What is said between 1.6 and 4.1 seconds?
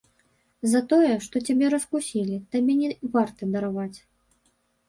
раскусілі, табе не варта дараваць.